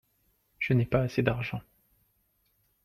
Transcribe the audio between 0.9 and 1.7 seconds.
assez d'argent.